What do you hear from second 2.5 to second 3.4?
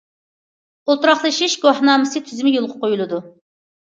يولغا قويۇلىدۇ.